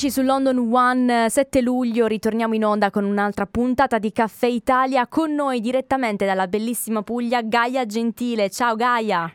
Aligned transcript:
amici 0.00 0.10
su 0.10 0.22
London 0.22 0.72
One, 0.72 1.28
7 1.28 1.60
luglio 1.60 2.06
ritorniamo 2.06 2.54
in 2.54 2.64
onda 2.64 2.90
con 2.90 3.04
un'altra 3.04 3.44
puntata 3.44 3.98
di 3.98 4.12
Caffè 4.12 4.46
Italia 4.46 5.06
con 5.06 5.34
noi 5.34 5.60
direttamente 5.60 6.24
dalla 6.24 6.46
bellissima 6.46 7.02
Puglia 7.02 7.42
Gaia 7.42 7.84
Gentile. 7.84 8.48
Ciao 8.48 8.76
Gaia! 8.76 9.30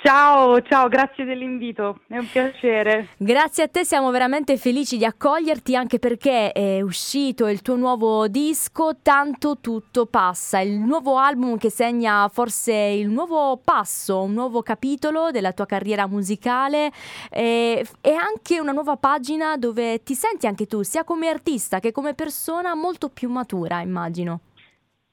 Ciao, 0.00 0.62
ciao, 0.62 0.86
grazie 0.86 1.24
dell'invito, 1.24 2.02
è 2.06 2.18
un 2.18 2.30
piacere. 2.30 3.08
Grazie 3.16 3.64
a 3.64 3.68
te, 3.68 3.84
siamo 3.84 4.12
veramente 4.12 4.56
felici 4.56 4.96
di 4.96 5.04
accoglierti 5.04 5.74
anche 5.74 5.98
perché 5.98 6.52
è 6.52 6.80
uscito 6.80 7.48
il 7.48 7.62
tuo 7.62 7.74
nuovo 7.74 8.28
disco 8.28 8.92
Tanto 9.02 9.58
tutto 9.60 10.06
passa, 10.06 10.60
il 10.60 10.78
nuovo 10.78 11.18
album 11.18 11.58
che 11.58 11.68
segna 11.68 12.28
forse 12.28 12.72
il 12.72 13.08
nuovo 13.08 13.56
passo, 13.56 14.22
un 14.22 14.34
nuovo 14.34 14.62
capitolo 14.62 15.32
della 15.32 15.50
tua 15.50 15.66
carriera 15.66 16.06
musicale 16.06 16.92
e, 17.28 17.84
e 18.00 18.12
anche 18.12 18.60
una 18.60 18.70
nuova 18.70 18.96
pagina 18.98 19.56
dove 19.56 20.04
ti 20.04 20.14
senti 20.14 20.46
anche 20.46 20.68
tu, 20.68 20.82
sia 20.84 21.02
come 21.02 21.26
artista 21.26 21.80
che 21.80 21.90
come 21.90 22.14
persona, 22.14 22.76
molto 22.76 23.08
più 23.08 23.28
matura, 23.28 23.80
immagino. 23.80 24.42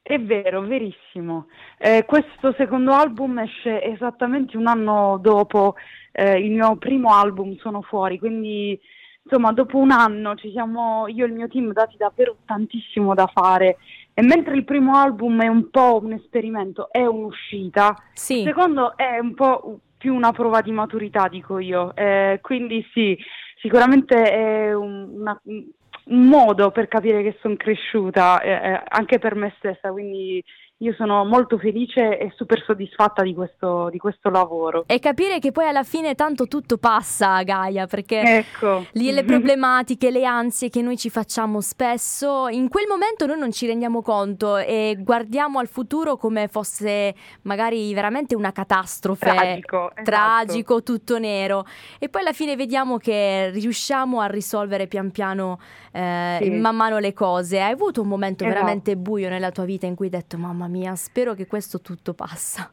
È 0.07 0.19
vero, 0.19 0.61
verissimo. 0.61 1.47
Eh, 1.79 2.05
questo 2.05 2.53
secondo 2.55 2.91
album 2.91 3.39
esce 3.39 3.81
esattamente 3.81 4.55
un 4.55 4.67
anno 4.67 5.17
dopo 5.19 5.73
eh, 6.11 6.37
il 6.37 6.51
mio 6.51 6.75
primo 6.75 7.11
album, 7.11 7.57
Sono 7.57 7.81
fuori, 7.81 8.19
quindi 8.19 8.79
insomma 9.23 9.51
dopo 9.51 9.79
un 9.79 9.89
anno 9.89 10.35
ci 10.35 10.51
siamo 10.51 11.07
io 11.07 11.25
e 11.25 11.27
il 11.29 11.33
mio 11.33 11.47
team 11.47 11.73
dati 11.73 11.97
davvero 11.97 12.37
tantissimo 12.45 13.15
da 13.15 13.25
fare 13.25 13.77
e 14.13 14.21
mentre 14.21 14.53
il 14.55 14.63
primo 14.63 14.95
album 14.95 15.41
è 15.41 15.47
un 15.47 15.71
po' 15.71 15.99
un 16.03 16.11
esperimento, 16.11 16.91
è 16.91 17.03
un'uscita, 17.03 17.95
sì. 18.13 18.41
il 18.41 18.45
secondo 18.45 18.95
è 18.95 19.17
un 19.17 19.33
po' 19.33 19.79
più 19.97 20.13
una 20.13 20.33
prova 20.33 20.61
di 20.61 20.71
maturità, 20.71 21.27
dico 21.27 21.57
io. 21.57 21.95
Eh, 21.95 22.37
quindi 22.43 22.87
sì, 22.93 23.17
sicuramente 23.59 24.21
è 24.21 24.71
un, 24.71 25.09
una, 25.15 25.41
un 25.45 25.65
modo 26.07 26.71
per 26.71 26.87
capire 26.87 27.23
che 27.23 27.37
sono 27.41 27.55
cresciuta 27.55 28.41
eh, 28.41 28.51
eh, 28.51 28.83
anche 28.87 29.19
per 29.19 29.35
me 29.35 29.53
stessa, 29.57 29.91
quindi 29.91 30.43
io 30.79 30.93
sono 30.97 31.23
molto 31.23 31.57
felice 31.57 32.17
e 32.17 32.33
super 32.35 32.61
soddisfatta 32.61 33.23
di 33.23 33.33
questo, 33.33 33.87
di 33.89 33.97
questo, 33.97 34.29
lavoro. 34.29 34.83
E 34.87 34.99
capire 34.99 35.39
che 35.39 35.53
poi 35.53 35.67
alla 35.67 35.83
fine 35.83 36.15
tanto 36.15 36.47
tutto 36.47 36.77
passa, 36.77 37.41
Gaia, 37.43 37.87
perché 37.87 38.39
ecco. 38.39 38.85
lì 38.93 39.11
le 39.11 39.23
problematiche, 39.23 40.11
le 40.11 40.25
ansie 40.25 40.69
che 40.69 40.81
noi 40.81 40.97
ci 40.97 41.09
facciamo 41.09 41.61
spesso, 41.61 42.49
in 42.49 42.67
quel 42.67 42.87
momento 42.89 43.25
noi 43.25 43.39
non 43.39 43.53
ci 43.53 43.67
rendiamo 43.67 44.01
conto 44.01 44.57
e 44.57 44.97
guardiamo 44.99 45.59
al 45.59 45.67
futuro 45.67 46.17
come 46.17 46.49
fosse 46.49 47.15
magari 47.43 47.93
veramente 47.93 48.35
una 48.35 48.51
catastrofe. 48.51 49.33
Tragico, 49.33 49.91
esatto. 49.91 50.03
tragico 50.03 50.83
tutto 50.83 51.17
nero. 51.17 51.65
E 51.99 52.09
poi 52.09 52.21
alla 52.21 52.33
fine 52.33 52.57
vediamo 52.57 52.97
che 52.97 53.49
riusciamo 53.51 54.19
a 54.19 54.25
risolvere 54.25 54.87
pian 54.87 55.11
piano, 55.11 55.57
eh, 55.93 56.39
sì. 56.41 56.49
man 56.49 56.75
mano 56.75 56.99
le 56.99 57.13
cose. 57.13 57.61
Hai 57.61 57.71
avuto 57.71 58.01
un 58.01 58.09
momento 58.09 58.43
esatto. 58.43 58.59
veramente 58.59 58.97
buio 58.97 59.29
nella 59.29 59.51
tua 59.51 59.63
vita 59.63 59.85
in 59.85 59.95
cui 59.95 60.07
hai 60.07 60.11
detto 60.11 60.37
mamma 60.37 60.64
mamma 60.65 60.67
mia, 60.67 60.95
spero 60.95 61.33
che 61.33 61.47
questo 61.47 61.81
tutto 61.81 62.13
passa. 62.13 62.71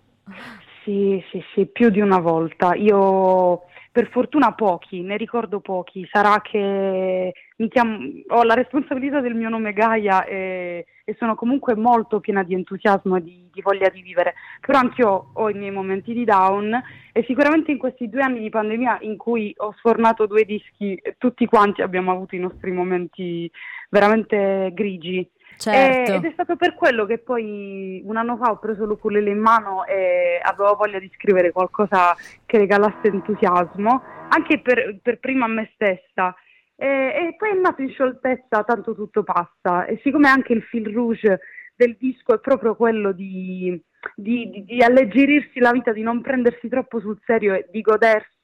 Sì, 0.84 1.22
sì, 1.30 1.42
sì, 1.54 1.66
più 1.66 1.90
di 1.90 2.00
una 2.00 2.18
volta. 2.18 2.74
Io 2.74 3.62
per 3.92 4.08
fortuna 4.10 4.52
pochi, 4.54 5.02
ne 5.02 5.16
ricordo 5.16 5.60
pochi. 5.60 6.08
Sarà 6.10 6.40
che 6.40 7.32
chiamo, 7.68 7.98
ho 8.28 8.42
la 8.42 8.54
responsabilità 8.54 9.20
del 9.20 9.34
mio 9.34 9.48
nome 9.48 9.72
Gaia 9.72 10.24
e, 10.24 10.86
e 11.04 11.14
sono 11.18 11.34
comunque 11.34 11.76
molto 11.76 12.18
piena 12.18 12.42
di 12.42 12.54
entusiasmo 12.54 13.16
e 13.16 13.22
di, 13.22 13.48
di 13.52 13.60
voglia 13.60 13.88
di 13.90 14.02
vivere. 14.02 14.34
Però 14.60 14.78
anch'io 14.78 15.30
ho 15.34 15.48
i 15.50 15.54
miei 15.54 15.70
momenti 15.70 16.12
di 16.12 16.24
down 16.24 16.72
e 17.12 17.24
sicuramente 17.26 17.70
in 17.70 17.78
questi 17.78 18.08
due 18.08 18.22
anni 18.22 18.40
di 18.40 18.48
pandemia 18.48 18.98
in 19.02 19.16
cui 19.16 19.52
ho 19.58 19.74
sfornato 19.76 20.26
due 20.26 20.44
dischi, 20.44 21.00
tutti 21.18 21.46
quanti 21.46 21.82
abbiamo 21.82 22.10
avuto 22.10 22.34
i 22.34 22.40
nostri 22.40 22.72
momenti 22.72 23.50
veramente 23.90 24.70
grigi. 24.72 25.28
Certo. 25.56 26.12
Ed 26.12 26.24
è 26.24 26.30
stato 26.32 26.56
per 26.56 26.74
quello 26.74 27.04
che 27.06 27.18
poi 27.18 28.02
un 28.04 28.16
anno 28.16 28.36
fa 28.36 28.50
ho 28.50 28.58
preso 28.58 28.84
l'ukulele 28.84 29.30
in 29.30 29.38
mano 29.38 29.84
e 29.86 30.40
avevo 30.42 30.74
voglia 30.74 30.98
di 30.98 31.10
scrivere 31.14 31.52
qualcosa 31.52 32.14
che 32.44 32.58
regalasse 32.58 33.08
entusiasmo, 33.08 34.02
anche 34.28 34.60
per, 34.60 34.98
per 35.00 35.18
prima 35.18 35.44
a 35.44 35.48
me 35.48 35.70
stessa. 35.74 36.34
E, 36.74 36.86
e, 36.86 37.34
poi 37.36 37.50
è 37.50 37.54
nato 37.54 37.82
in 37.82 37.90
scioltezza, 37.90 38.64
tanto 38.64 38.94
tutto 38.94 39.22
passa. 39.22 39.84
E 39.84 40.00
siccome 40.02 40.28
anche 40.28 40.52
il 40.52 40.62
fil 40.62 40.92
rouge 40.92 41.40
del 41.76 41.96
disco 41.98 42.34
è 42.34 42.40
proprio 42.40 42.74
quello 42.74 43.12
di, 43.12 43.80
di, 44.14 44.50
di, 44.50 44.64
di 44.64 44.82
alleggerirsi 44.82 45.58
la 45.60 45.70
vita, 45.70 45.92
di 45.92 46.02
non 46.02 46.20
prendersi 46.20 46.68
troppo 46.68 47.00
sul 47.00 47.20
serio 47.24 47.54
e 47.54 47.68
di 47.70 47.80
godersi 47.80 48.41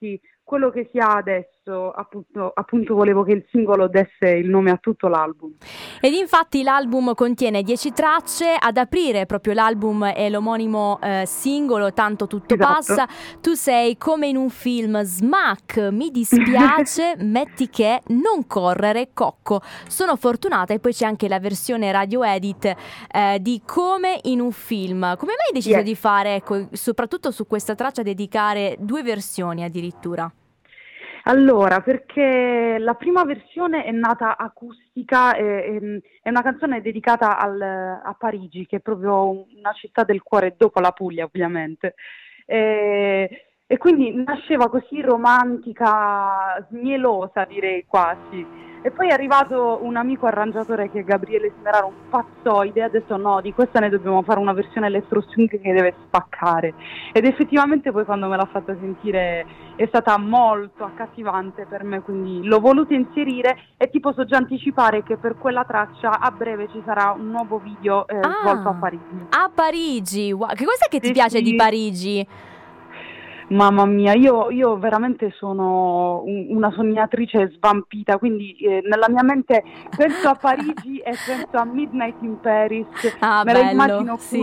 quello 0.49 0.71
che 0.71 0.89
si 0.91 0.99
ha 0.99 1.15
adesso, 1.15 1.91
appunto, 1.91 2.51
appunto, 2.55 2.95
volevo 2.95 3.23
che 3.23 3.33
il 3.33 3.45
singolo 3.51 3.87
desse 3.87 4.31
il 4.31 4.49
nome 4.49 4.71
a 4.71 4.79
tutto 4.79 5.07
l'album. 5.07 5.57
Ed 6.01 6.15
infatti 6.15 6.63
l'album 6.63 7.13
contiene 7.13 7.63
10 7.63 7.93
tracce, 7.93 8.57
ad 8.59 8.79
aprire 8.79 9.27
proprio 9.27 9.53
l'album 9.53 10.07
è 10.07 10.31
l'omonimo 10.31 10.99
eh, 11.03 11.25
singolo 11.27 11.93
Tanto 11.93 12.27
tutto 12.27 12.55
esatto. 12.55 12.73
passa, 12.73 13.07
tu 13.43 13.53
sei 13.53 13.99
come 13.99 14.29
in 14.29 14.39
un 14.39 14.49
film 14.49 15.03
smack, 15.03 15.91
mi 15.91 16.11
dispiace, 16.11 17.17
metti 17.21 17.69
che, 17.69 18.01
non 18.07 18.47
correre, 18.47 19.11
cocco, 19.13 19.61
sono 19.87 20.17
fortunata 20.17 20.73
e 20.73 20.79
poi 20.79 20.95
c'è 20.95 21.05
anche 21.05 21.29
la 21.29 21.41
versione 21.41 21.93
radio 21.93 22.25
edit 22.25 22.75
eh, 23.13 23.37
di 23.39 23.61
come 23.67 24.19
in 24.23 24.41
un 24.41 24.53
film. 24.53 25.15
Come 25.19 25.33
mai 25.37 25.49
hai 25.49 25.53
deciso 25.53 25.77
yes. 25.77 25.85
di 25.85 25.95
fare, 25.95 26.37
ecco, 26.37 26.69
soprattutto 26.73 27.31
su 27.31 27.47
questa 27.47 27.75
traccia, 27.75 28.01
dedicare 28.01 28.77
due 28.79 29.03
versioni 29.03 29.63
addirittura? 29.63 29.88
Allora, 31.25 31.81
perché 31.81 32.76
la 32.78 32.94
prima 32.94 33.25
versione 33.25 33.84
è 33.84 33.91
nata 33.91 34.37
acustica, 34.38 35.34
è, 35.34 35.78
è 36.22 36.28
una 36.28 36.43
canzone 36.43 36.81
dedicata 36.81 37.38
al, 37.38 37.60
a 37.60 38.16
Parigi, 38.19 38.66
che 38.66 38.76
è 38.76 38.81
proprio 38.81 39.31
una 39.31 39.72
città 39.75 40.04
del 40.04 40.22
cuore, 40.22 40.54
dopo 40.56 40.81
la 40.81 40.93
Puglia 40.93 41.25
ovviamente. 41.25 41.94
E, 42.47 43.47
e 43.66 43.76
quindi 43.76 44.15
nasceva 44.25 44.71
così 44.71 45.03
romantica, 45.03 46.66
mielosa 46.70 47.44
direi 47.44 47.84
quasi. 47.87 48.68
E 48.83 48.91
poi 48.91 49.09
è 49.09 49.12
arrivato 49.12 49.81
un 49.83 49.97
amico 49.97 50.27
arrangiatore 50.27 50.91
che 50.91 51.03
Gabriele 51.03 51.53
Smeraro, 51.59 51.89
un 51.89 52.09
pazzoide, 52.09 52.83
ha 52.83 52.89
detto 52.89 53.16
no, 53.16 53.41
di 53.41 53.53
questa 53.53 53.81
ne 53.81 53.89
dobbiamo 53.89 54.22
fare 54.22 54.39
una 54.39 54.53
versione 54.53 54.87
electro 54.87 55.21
swing 55.21 55.49
che 55.49 55.72
deve 55.72 55.94
spaccare. 56.06 56.75
Ed 57.12 57.25
effettivamente 57.25 57.91
poi 57.91 58.05
quando 58.05 58.28
me 58.28 58.37
l'ha 58.37 58.49
fatta 58.50 58.77
sentire 58.78 59.44
è 59.77 59.87
stata 59.87 60.17
molto 60.19 60.84
accattivante 60.84 61.67
per 61.69 61.84
me, 61.84 62.00
quindi 62.03 62.44
l'ho 62.47 62.61
voluto 62.61 62.94
inserire 62.94 63.59
e 63.77 63.91
ti 63.91 64.00
posso 64.00 64.25
già 64.25 64.37
anticipare 64.37 65.03
che 65.03 65.17
per 65.17 65.37
quella 65.37 65.65
traccia 65.65 66.19
a 66.19 66.31
breve 66.31 66.69
ci 66.71 66.81
sarà 66.84 67.15
un 67.17 67.31
nuovo 67.31 67.59
video 67.59 68.06
eh, 68.06 68.17
ah, 68.17 68.38
svolto 68.43 68.69
a 68.69 68.75
Parigi. 68.75 69.27
A 69.31 69.50
Parigi, 69.53 70.33
wow. 70.33 70.49
che 70.49 70.65
cos'è 70.65 70.88
che 70.88 71.00
ti 71.00 71.09
sì, 71.09 71.12
piace 71.12 71.38
sì. 71.38 71.43
di 71.43 71.55
Parigi? 71.55 72.27
Mamma 73.49 73.87
mia, 73.87 74.13
io, 74.13 74.51
io 74.51 74.77
veramente 74.77 75.33
sono 75.37 76.23
un, 76.25 76.47
una 76.51 76.71
sognatrice 76.71 77.51
svampita, 77.55 78.19
quindi 78.19 78.55
eh, 78.57 78.83
nella 78.85 79.09
mia 79.09 79.23
mente 79.23 79.63
penso 79.97 80.29
a 80.29 80.35
Parigi 80.35 80.99
e 80.99 81.15
penso 81.25 81.57
a 81.57 81.65
Midnight 81.65 82.17
in 82.21 82.39
Paris, 82.41 82.87
ah, 83.21 83.43
me 83.45 83.53
bello, 83.53 83.65
la 83.65 83.71
immagino 83.71 84.17
sì. 84.19 84.39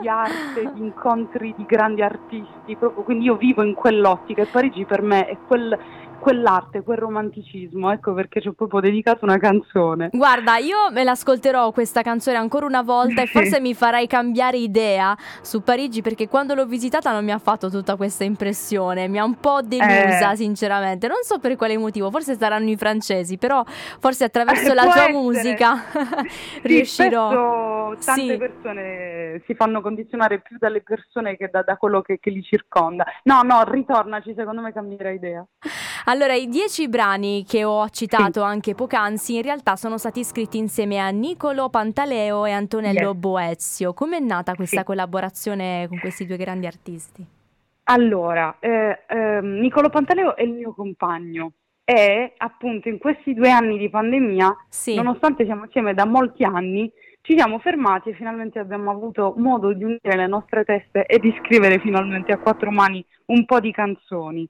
di 0.00 0.08
arte, 0.08 0.72
di 0.74 0.80
incontri 0.80 1.54
di 1.56 1.64
grandi 1.64 2.02
artisti, 2.02 2.76
proprio, 2.76 3.02
quindi 3.02 3.24
io 3.24 3.36
vivo 3.36 3.62
in 3.62 3.72
quell'ottica 3.72 4.42
e 4.42 4.46
Parigi 4.46 4.84
per 4.84 5.00
me 5.00 5.26
è 5.26 5.36
quel 5.46 5.78
quell'arte, 6.22 6.82
quel 6.82 6.98
romanticismo, 6.98 7.90
ecco 7.90 8.14
perché 8.14 8.40
ci 8.40 8.46
ho 8.46 8.52
proprio 8.52 8.80
dedicato 8.80 9.24
una 9.24 9.38
canzone. 9.38 10.08
Guarda, 10.12 10.56
io 10.58 10.90
me 10.92 11.02
l'ascolterò 11.02 11.72
questa 11.72 12.02
canzone 12.02 12.36
ancora 12.36 12.64
una 12.64 12.82
volta 12.82 13.22
e 13.22 13.26
forse 13.28 13.58
mi 13.58 13.74
farai 13.74 14.06
cambiare 14.06 14.56
idea 14.56 15.16
su 15.40 15.62
Parigi 15.62 16.00
perché 16.00 16.28
quando 16.28 16.54
l'ho 16.54 16.64
visitata 16.64 17.10
non 17.10 17.24
mi 17.24 17.32
ha 17.32 17.38
fatto 17.38 17.68
tutta 17.68 17.96
questa 17.96 18.22
impressione, 18.22 19.08
mi 19.08 19.18
ha 19.18 19.24
un 19.24 19.34
po' 19.34 19.62
delusa 19.62 20.30
eh. 20.30 20.36
sinceramente, 20.36 21.08
non 21.08 21.18
so 21.22 21.40
per 21.40 21.56
quale 21.56 21.76
motivo, 21.76 22.08
forse 22.10 22.36
saranno 22.36 22.70
i 22.70 22.76
francesi, 22.76 23.36
però 23.36 23.64
forse 23.66 24.22
attraverso 24.22 24.70
eh, 24.70 24.74
la 24.74 24.82
tua 24.82 24.92
essere. 24.92 25.12
musica 25.12 25.74
riuscirò. 26.62 27.94
Sì, 27.98 28.06
tante 28.06 28.32
sì. 28.32 28.36
persone 28.36 29.42
si 29.44 29.54
fanno 29.54 29.80
condizionare 29.80 30.40
più 30.40 30.56
dalle 30.56 30.82
persone 30.82 31.36
che 31.36 31.48
da, 31.50 31.62
da 31.62 31.76
quello 31.76 32.00
che, 32.00 32.20
che 32.20 32.30
li 32.30 32.42
circonda. 32.42 33.04
No, 33.24 33.42
no, 33.42 33.64
ritornaci, 33.64 34.34
secondo 34.36 34.60
me 34.60 34.72
cambierai 34.72 35.16
idea. 35.16 35.44
Allora, 36.12 36.34
i 36.34 36.46
dieci 36.46 36.90
brani 36.90 37.42
che 37.42 37.64
ho 37.64 37.88
citato 37.88 38.40
sì. 38.40 38.46
anche 38.46 38.74
poc'anzi 38.74 39.36
in 39.36 39.42
realtà 39.42 39.76
sono 39.76 39.96
stati 39.96 40.24
scritti 40.24 40.58
insieme 40.58 40.98
a 40.98 41.08
Nicolo 41.08 41.70
Pantaleo 41.70 42.44
e 42.44 42.50
Antonello 42.50 43.12
yes. 43.12 43.16
Boezio. 43.16 43.94
Com'è 43.94 44.18
nata 44.18 44.54
questa 44.54 44.80
sì. 44.80 44.84
collaborazione 44.84 45.86
con 45.88 45.98
questi 45.98 46.26
due 46.26 46.36
grandi 46.36 46.66
artisti? 46.66 47.24
Allora, 47.84 48.56
eh, 48.60 49.04
eh, 49.08 49.40
Nicolo 49.40 49.88
Pantaleo 49.88 50.36
è 50.36 50.42
il 50.42 50.52
mio 50.52 50.74
compagno 50.74 51.52
e 51.82 52.34
appunto 52.36 52.90
in 52.90 52.98
questi 52.98 53.32
due 53.32 53.50
anni 53.50 53.78
di 53.78 53.88
pandemia, 53.88 54.66
sì. 54.68 54.94
nonostante 54.94 55.46
siamo 55.46 55.64
insieme 55.64 55.94
da 55.94 56.04
molti 56.04 56.44
anni, 56.44 56.92
ci 57.22 57.38
siamo 57.38 57.58
fermati 57.58 58.10
e 58.10 58.14
finalmente 58.14 58.58
abbiamo 58.58 58.90
avuto 58.90 59.32
modo 59.38 59.72
di 59.72 59.84
unire 59.84 60.14
le 60.16 60.26
nostre 60.26 60.64
teste 60.64 61.06
e 61.06 61.18
di 61.18 61.34
scrivere 61.40 61.78
finalmente 61.78 62.32
a 62.32 62.38
quattro 62.38 62.70
mani 62.70 63.02
un 63.28 63.46
po' 63.46 63.60
di 63.60 63.72
canzoni. 63.72 64.46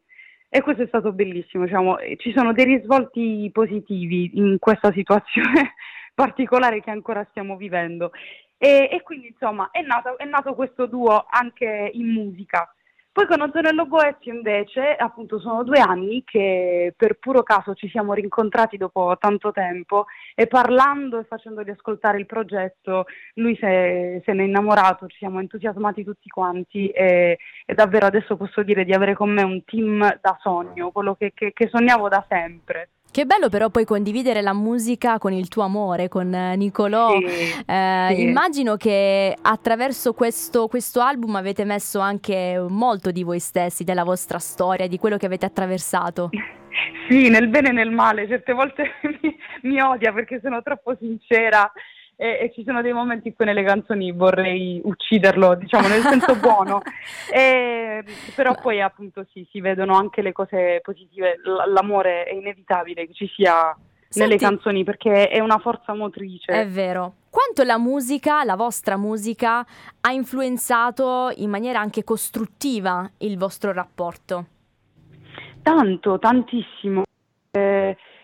E 0.54 0.60
questo 0.60 0.82
è 0.82 0.86
stato 0.86 1.12
bellissimo, 1.12 1.64
diciamo, 1.64 1.96
ci 2.18 2.30
sono 2.36 2.52
dei 2.52 2.66
risvolti 2.66 3.48
positivi 3.50 4.32
in 4.34 4.58
questa 4.58 4.92
situazione 4.92 5.72
particolare 6.14 6.82
che 6.82 6.90
ancora 6.90 7.26
stiamo 7.30 7.56
vivendo. 7.56 8.12
E, 8.58 8.86
e 8.92 9.00
quindi 9.00 9.28
insomma 9.28 9.70
è 9.70 9.80
nato, 9.80 10.18
è 10.18 10.26
nato 10.26 10.54
questo 10.54 10.84
duo 10.84 11.24
anche 11.26 11.90
in 11.94 12.06
musica. 12.08 12.70
Poi 13.12 13.26
con 13.26 13.42
Antonello 13.42 13.86
Goezio 13.88 14.32
invece, 14.32 14.96
appunto, 14.96 15.38
sono 15.38 15.62
due 15.64 15.80
anni 15.80 16.24
che 16.24 16.94
per 16.96 17.18
puro 17.18 17.42
caso 17.42 17.74
ci 17.74 17.86
siamo 17.90 18.14
rincontrati 18.14 18.78
dopo 18.78 19.18
tanto 19.20 19.52
tempo 19.52 20.06
e 20.34 20.46
parlando 20.46 21.18
e 21.18 21.24
facendogli 21.24 21.68
ascoltare 21.68 22.16
il 22.18 22.24
progetto, 22.24 23.04
lui 23.34 23.54
se, 23.60 24.22
se 24.24 24.32
ne 24.32 24.44
è 24.44 24.46
innamorato, 24.46 25.08
ci 25.08 25.18
siamo 25.18 25.40
entusiasmati 25.40 26.04
tutti 26.04 26.30
quanti 26.30 26.88
e, 26.88 27.36
e, 27.66 27.74
davvero 27.74 28.06
adesso 28.06 28.34
posso 28.38 28.62
dire 28.62 28.82
di 28.86 28.94
avere 28.94 29.12
con 29.12 29.28
me 29.28 29.42
un 29.42 29.62
team 29.64 30.18
da 30.22 30.38
sogno, 30.40 30.90
quello 30.90 31.14
che, 31.14 31.32
che, 31.34 31.52
che 31.52 31.68
sognavo 31.68 32.08
da 32.08 32.24
sempre. 32.26 32.88
Che 33.12 33.26
bello 33.26 33.50
però 33.50 33.68
poi 33.68 33.84
condividere 33.84 34.40
la 34.40 34.54
musica 34.54 35.18
con 35.18 35.34
il 35.34 35.48
tuo 35.48 35.64
amore, 35.64 36.08
con 36.08 36.32
eh, 36.32 36.56
Nicolò. 36.56 37.10
Sì, 37.18 37.62
eh, 37.66 38.06
sì. 38.14 38.22
Immagino 38.22 38.76
che 38.76 39.36
attraverso 39.38 40.14
questo, 40.14 40.66
questo, 40.66 41.02
album 41.02 41.36
avete 41.36 41.66
messo 41.66 41.98
anche 41.98 42.58
molto 42.66 43.10
di 43.10 43.22
voi 43.22 43.38
stessi, 43.38 43.84
della 43.84 44.04
vostra 44.04 44.38
storia, 44.38 44.88
di 44.88 44.96
quello 44.96 45.18
che 45.18 45.26
avete 45.26 45.44
attraversato. 45.44 46.30
Sì, 47.06 47.28
nel 47.28 47.48
bene 47.48 47.68
e 47.68 47.72
nel 47.72 47.90
male, 47.90 48.26
certe 48.26 48.54
volte 48.54 48.92
mi, 49.20 49.36
mi 49.64 49.78
odia 49.78 50.10
perché 50.14 50.40
sono 50.42 50.62
troppo 50.62 50.96
sincera 50.98 51.70
e, 52.22 52.38
e, 52.40 52.52
ci 52.54 52.62
sono 52.64 52.82
dei 52.82 52.92
momenti 52.92 53.26
in 53.28 53.34
cui 53.34 53.44
nelle 53.44 53.64
canzoni 53.64 54.12
vorrei 54.12 54.80
ucciderlo, 54.84 55.56
diciamo 55.56 55.88
nel 55.88 56.02
senso 56.02 56.36
buono, 56.36 56.80
e, 57.34 58.04
però 58.36 58.54
poi 58.54 58.80
appunto 58.80 59.26
sì, 59.32 59.44
si 59.50 59.60
vedono 59.60 59.96
anche 59.96 60.22
le 60.22 60.30
cose 60.30 60.78
positive, 60.84 61.40
L- 61.42 61.72
l'amore 61.72 62.22
è 62.22 62.32
inevitabile 62.32 63.08
che 63.08 63.12
ci 63.12 63.26
sia 63.34 63.76
Senti, 64.06 64.20
nelle 64.20 64.36
canzoni 64.36 64.84
perché 64.84 65.26
è 65.30 65.40
una 65.40 65.58
forza 65.58 65.94
motrice. 65.94 66.52
È 66.52 66.68
vero. 66.68 67.14
Quanto 67.28 67.64
la 67.64 67.78
musica, 67.78 68.44
la 68.44 68.54
vostra 68.54 68.96
musica, 68.96 69.66
ha 70.00 70.12
influenzato 70.12 71.32
in 71.34 71.50
maniera 71.50 71.80
anche 71.80 72.04
costruttiva 72.04 73.10
il 73.18 73.36
vostro 73.36 73.72
rapporto? 73.72 74.46
Tanto, 75.60 76.20
tantissimo. 76.20 77.02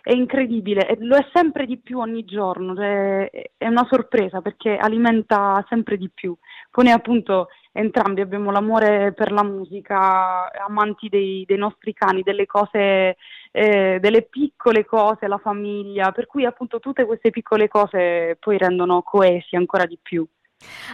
Eh, 0.02 0.12
è 0.12 0.14
incredibile 0.14 0.86
e 0.88 0.96
lo 1.00 1.16
è 1.16 1.26
sempre 1.32 1.66
di 1.66 1.78
più 1.78 1.98
ogni 1.98 2.24
giorno, 2.24 2.74
cioè, 2.74 3.30
è 3.56 3.66
una 3.66 3.86
sorpresa 3.88 4.40
perché 4.40 4.76
alimenta 4.76 5.64
sempre 5.68 5.96
di 5.96 6.10
più. 6.12 6.36
Poi 6.70 6.90
appunto 6.90 7.48
entrambi 7.72 8.20
abbiamo 8.20 8.50
l'amore 8.50 9.12
per 9.12 9.32
la 9.32 9.42
musica, 9.42 10.50
amanti 10.52 11.08
dei, 11.08 11.44
dei 11.46 11.58
nostri 11.58 11.92
cani, 11.92 12.22
delle 12.22 12.46
cose, 12.46 13.16
eh, 13.52 13.98
delle 14.00 14.22
piccole 14.22 14.84
cose, 14.84 15.28
la 15.28 15.38
famiglia, 15.38 16.12
per 16.12 16.26
cui 16.26 16.44
appunto 16.44 16.80
tutte 16.80 17.04
queste 17.04 17.30
piccole 17.30 17.68
cose 17.68 18.36
poi 18.40 18.58
rendono 18.58 19.02
coesi 19.02 19.56
ancora 19.56 19.86
di 19.86 19.98
più. 20.00 20.26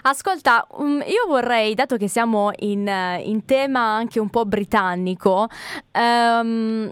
Ascolta, 0.03 0.67
um, 0.73 1.03
io 1.07 1.27
vorrei, 1.27 1.75
dato 1.75 1.97
che 1.97 2.09
siamo 2.09 2.51
in, 2.59 2.87
in 3.23 3.45
tema 3.47 3.81
anche 3.81 4.21
un 4.21 4.29
po' 4.29 4.45
britannico, 4.45 5.49
um, 5.93 6.91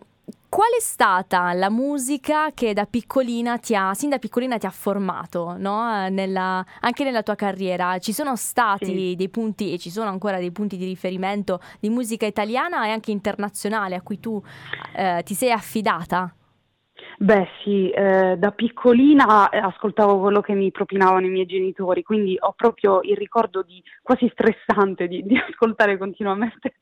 Qual 0.52 0.68
è 0.76 0.80
stata 0.80 1.54
la 1.54 1.70
musica 1.70 2.50
che 2.52 2.74
da 2.74 2.84
piccolina 2.84 3.56
ti 3.56 3.74
ha, 3.74 3.94
sin 3.94 4.10
da 4.10 4.18
piccolina 4.18 4.58
ti 4.58 4.66
ha 4.66 4.70
formato, 4.70 5.56
no? 5.56 6.10
nella, 6.10 6.62
anche 6.80 7.04
nella 7.04 7.22
tua 7.22 7.36
carriera? 7.36 7.96
Ci 7.96 8.12
sono 8.12 8.36
stati 8.36 8.84
sì. 8.84 9.14
dei 9.16 9.30
punti 9.30 9.72
e 9.72 9.78
ci 9.78 9.88
sono 9.88 10.10
ancora 10.10 10.36
dei 10.36 10.52
punti 10.52 10.76
di 10.76 10.84
riferimento 10.84 11.58
di 11.80 11.88
musica 11.88 12.26
italiana 12.26 12.84
e 12.84 12.90
anche 12.90 13.12
internazionale 13.12 13.94
a 13.94 14.02
cui 14.02 14.20
tu 14.20 14.42
eh, 14.94 15.22
ti 15.24 15.32
sei 15.32 15.52
affidata? 15.52 16.30
Beh 17.16 17.48
sì, 17.64 17.88
eh, 17.88 18.36
da 18.36 18.50
piccolina 18.50 19.48
eh, 19.48 19.56
ascoltavo 19.56 20.20
quello 20.20 20.42
che 20.42 20.52
mi 20.52 20.70
propinavano 20.70 21.24
i 21.24 21.30
miei 21.30 21.46
genitori, 21.46 22.02
quindi 22.02 22.36
ho 22.38 22.52
proprio 22.52 23.00
il 23.00 23.16
ricordo 23.16 23.62
di 23.62 23.82
quasi 24.02 24.30
stressante 24.30 25.08
di, 25.08 25.22
di 25.24 25.34
ascoltare 25.48 25.96
continuamente 25.96 26.74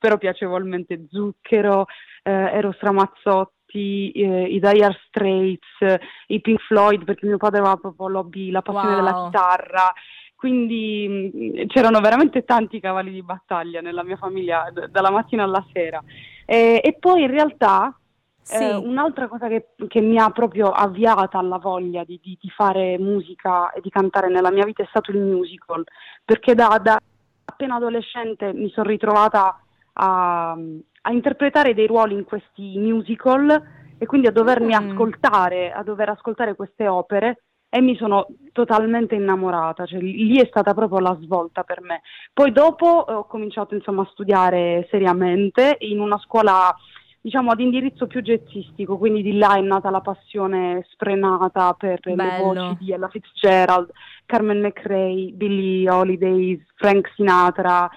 però 0.00 0.16
piacevolmente 0.16 1.06
Zucchero, 1.10 1.84
eh, 2.22 2.32
Eros 2.32 2.78
Ramazzotti, 2.80 4.10
eh, 4.12 4.44
i 4.44 4.58
Dire 4.58 4.98
Straits, 5.06 6.00
i 6.28 6.40
Pink 6.40 6.60
Floyd, 6.62 7.04
perché 7.04 7.26
mio 7.26 7.36
padre 7.36 7.60
aveva 7.60 7.76
proprio 7.76 8.08
l'hobby, 8.08 8.50
la 8.50 8.62
passione 8.62 8.94
wow. 8.94 9.04
della 9.04 9.24
chitarra, 9.24 9.92
quindi 10.34 11.30
mh, 11.32 11.60
mm, 11.60 11.66
c'erano 11.66 12.00
veramente 12.00 12.44
tanti 12.44 12.80
cavalli 12.80 13.12
di 13.12 13.22
battaglia 13.22 13.82
nella 13.82 14.02
mia 14.02 14.16
famiglia 14.16 14.70
d- 14.72 14.88
dalla 14.88 15.10
mattina 15.10 15.44
alla 15.44 15.64
sera. 15.70 16.02
E, 16.46 16.80
e 16.82 16.96
poi 16.98 17.22
in 17.22 17.30
realtà 17.30 17.94
sì. 18.42 18.56
Eh, 18.56 18.74
un'altra 18.74 19.28
cosa 19.28 19.48
che, 19.48 19.68
che, 19.86 20.00
mi 20.00 20.18
ha 20.18 20.30
proprio 20.30 20.70
avviata 20.70 21.38
alla 21.38 21.58
voglia 21.58 22.02
di, 22.04 22.18
di, 22.20 22.36
di, 22.40 22.48
fare 22.48 22.98
musica 22.98 23.70
e 23.70 23.80
di 23.80 23.90
cantare 23.90 24.28
nella 24.28 24.50
mia 24.50 24.64
vita 24.64 24.82
è 24.82 24.86
stato 24.88 25.10
il 25.12 25.18
musical, 25.18 25.84
perché 26.24 26.54
da, 26.54 26.80
da 26.82 26.98
appena 27.44 27.76
adolescente 27.76 28.52
mi 28.52 28.70
sono 28.70 28.88
ritrovata 28.88 29.60
a, 29.94 30.52
a, 30.52 31.12
interpretare 31.12 31.74
dei 31.74 31.86
ruoli 31.86 32.14
in 32.14 32.24
questi 32.24 32.78
musical 32.78 33.62
e 33.98 34.06
quindi 34.06 34.26
a 34.26 34.32
dovermi 34.32 34.74
mm. 34.74 34.90
ascoltare, 34.90 35.72
a 35.72 35.82
dover 35.82 36.08
ascoltare 36.10 36.54
queste 36.54 36.88
opere 36.88 37.42
e 37.68 37.80
mi 37.80 37.94
sono 37.96 38.26
totalmente 38.52 39.14
innamorata, 39.14 39.86
cioè, 39.86 40.00
lì 40.00 40.40
è 40.40 40.46
stata 40.46 40.74
proprio 40.74 40.98
la 40.98 41.16
svolta 41.20 41.62
per 41.62 41.80
me. 41.80 42.02
Poi 42.32 42.50
dopo 42.50 42.86
ho 42.86 43.26
cominciato 43.26 43.74
insomma, 43.74 44.02
a 44.02 44.08
studiare 44.10 44.88
seriamente 44.90 45.76
in 45.80 46.00
una 46.00 46.18
scuola 46.18 46.74
diciamo 47.22 47.50
ad 47.50 47.60
indirizzo 47.60 48.06
più 48.06 48.22
jazzistico, 48.22 48.96
quindi 48.96 49.22
di 49.22 49.36
là 49.36 49.56
è 49.56 49.60
nata 49.60 49.90
la 49.90 50.00
passione 50.00 50.86
sfrenata 50.90 51.74
per 51.74 52.00
Bello. 52.02 52.22
le 52.22 52.60
voci 52.60 52.84
di 52.84 52.92
Ella 52.92 53.08
Fitzgerald, 53.08 53.90
Carmen 54.24 54.60
McRae, 54.60 55.30
Billie 55.32 55.88
Holiday, 55.90 56.60
Frank 56.76 57.12
Sinatra, 57.14 57.88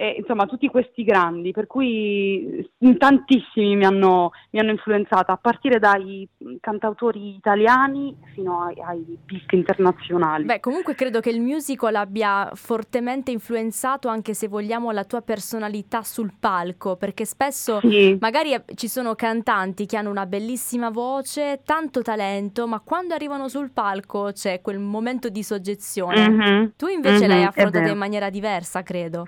e, 0.00 0.14
insomma 0.16 0.46
tutti 0.46 0.68
questi 0.68 1.02
grandi, 1.02 1.50
per 1.50 1.66
cui 1.66 2.70
tantissimi 2.98 3.74
mi 3.74 3.84
hanno, 3.84 4.30
mi 4.50 4.60
hanno 4.60 4.70
influenzata, 4.70 5.32
a 5.32 5.36
partire 5.36 5.80
dai 5.80 6.26
cantautori 6.60 7.34
italiani 7.34 8.16
fino 8.32 8.62
ai, 8.62 8.80
ai 8.80 9.18
big 9.24 9.50
internazionali. 9.50 10.44
Beh, 10.44 10.60
comunque 10.60 10.94
credo 10.94 11.18
che 11.18 11.30
il 11.30 11.40
musical 11.40 11.96
abbia 11.96 12.48
fortemente 12.54 13.32
influenzato 13.32 14.06
anche 14.06 14.34
se 14.34 14.46
vogliamo 14.46 14.92
la 14.92 15.02
tua 15.02 15.20
personalità 15.20 16.04
sul 16.04 16.32
palco, 16.38 16.94
perché 16.94 17.24
spesso 17.24 17.80
sì. 17.80 18.16
magari 18.20 18.54
ci 18.76 18.86
sono 18.86 19.16
cantanti 19.16 19.84
che 19.84 19.96
hanno 19.96 20.10
una 20.10 20.26
bellissima 20.26 20.90
voce, 20.90 21.62
tanto 21.64 22.02
talento, 22.02 22.68
ma 22.68 22.78
quando 22.78 23.14
arrivano 23.14 23.48
sul 23.48 23.72
palco 23.72 24.30
c'è 24.30 24.60
quel 24.60 24.78
momento 24.78 25.28
di 25.28 25.42
soggezione. 25.42 26.28
Mm-hmm. 26.28 26.66
Tu 26.76 26.86
invece 26.86 27.26
mm-hmm, 27.26 27.28
l'hai 27.28 27.42
affrontata 27.42 27.88
in 27.88 27.98
maniera 27.98 28.30
diversa, 28.30 28.84
credo. 28.84 29.24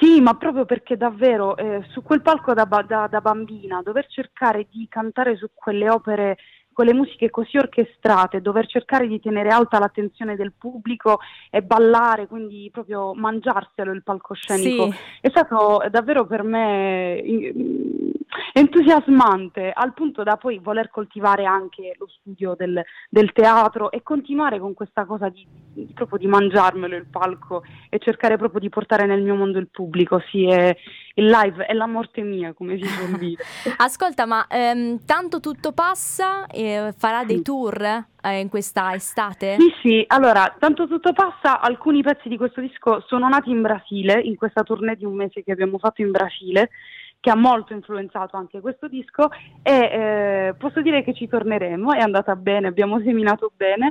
Sì, 0.00 0.20
ma 0.20 0.34
proprio 0.34 0.64
perché 0.64 0.96
davvero 0.96 1.56
eh, 1.56 1.84
su 1.90 2.02
quel 2.02 2.22
palco 2.22 2.52
da, 2.52 2.64
da, 2.64 3.06
da, 3.06 3.20
bambina, 3.20 3.82
dover 3.82 4.06
cercare 4.08 4.66
di 4.70 4.86
cantare 4.88 5.36
su 5.36 5.48
quelle 5.54 5.88
opere, 5.88 6.36
quelle 6.72 6.92
musiche 6.92 7.30
così 7.30 7.56
orchestrate, 7.56 8.42
dover 8.42 8.66
cercare 8.66 9.06
di 9.06 9.18
tenere 9.20 9.48
alta 9.48 9.78
l'attenzione 9.78 10.36
del 10.36 10.52
pubblico 10.52 11.20
e 11.50 11.62
ballare, 11.62 12.26
quindi 12.26 12.68
proprio 12.70 13.14
mangiarselo 13.14 13.92
il 13.92 14.02
palcoscenico, 14.02 14.90
sì. 14.90 14.98
è 15.22 15.30
stato 15.30 15.82
davvero 15.90 16.26
per 16.26 16.42
me 16.42 17.22
entusiasmante 18.52 19.70
al 19.72 19.92
punto 19.92 20.22
da 20.22 20.36
poi 20.36 20.58
voler 20.58 20.90
coltivare 20.90 21.44
anche 21.44 21.94
lo 21.98 22.08
studio 22.08 22.54
del, 22.56 22.82
del 23.08 23.32
teatro 23.32 23.90
e 23.90 24.02
continuare 24.02 24.58
con 24.58 24.74
questa 24.74 25.04
cosa 25.04 25.28
di, 25.28 25.46
di, 25.48 25.88
proprio 25.94 26.18
di 26.18 26.26
mangiarmelo 26.26 26.96
il 26.96 27.06
palco 27.06 27.62
e 27.88 27.98
cercare 27.98 28.36
proprio 28.36 28.60
di 28.60 28.68
portare 28.68 29.06
nel 29.06 29.22
mio 29.22 29.34
mondo 29.34 29.58
il 29.58 29.68
pubblico. 29.68 30.22
Sì, 30.30 30.46
è, 30.46 30.76
il 31.14 31.26
live 31.26 31.64
è 31.66 31.72
la 31.72 31.86
morte 31.86 32.22
mia, 32.22 32.52
come 32.52 32.78
si 32.80 32.86
può 32.86 33.06
dire. 33.18 33.44
Ascolta, 33.76 34.26
ma 34.26 34.46
ehm, 34.48 35.04
tanto 35.04 35.40
tutto 35.40 35.72
passa, 35.72 36.46
e 36.46 36.92
farà 36.96 37.24
dei 37.24 37.42
tour 37.42 37.80
eh, 38.22 38.40
in 38.40 38.48
questa 38.48 38.94
estate? 38.94 39.56
Sì, 39.58 39.72
sì, 39.82 40.04
allora, 40.08 40.54
tanto 40.58 40.86
tutto 40.86 41.12
passa, 41.12 41.60
alcuni 41.60 42.02
pezzi 42.02 42.28
di 42.28 42.36
questo 42.36 42.60
disco 42.60 43.02
sono 43.06 43.28
nati 43.28 43.50
in 43.50 43.62
Brasile, 43.62 44.20
in 44.20 44.36
questa 44.36 44.62
tournée 44.62 44.96
di 44.96 45.04
un 45.04 45.14
mese 45.14 45.42
che 45.42 45.52
abbiamo 45.52 45.78
fatto 45.78 46.02
in 46.02 46.10
Brasile 46.10 46.70
che 47.26 47.32
ha 47.32 47.34
molto 47.34 47.72
influenzato 47.72 48.36
anche 48.36 48.60
questo 48.60 48.86
disco 48.86 49.30
e 49.60 49.72
eh, 49.72 50.54
posso 50.56 50.80
dire 50.80 51.02
che 51.02 51.12
ci 51.12 51.26
torneremo, 51.26 51.92
è 51.92 51.98
andata 51.98 52.36
bene, 52.36 52.68
abbiamo 52.68 53.00
seminato 53.02 53.50
bene, 53.56 53.90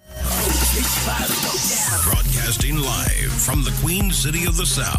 Broadcasting 0.74 2.78
live 2.78 3.32
from 3.40 3.62
the 3.62 3.72
Queen 3.80 4.10
City 4.10 4.44
of 4.44 4.56
the 4.56 4.66
South. 4.66 4.94